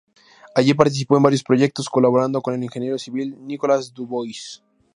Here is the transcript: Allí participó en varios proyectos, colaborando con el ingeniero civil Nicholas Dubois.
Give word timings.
Allí 0.55 0.73
participó 0.73 1.15
en 1.15 1.21
varios 1.21 1.43
proyectos, 1.43 1.87
colaborando 1.87 2.41
con 2.41 2.55
el 2.55 2.63
ingeniero 2.63 2.97
civil 2.97 3.35
Nicholas 3.39 3.93
Dubois. 3.93 4.63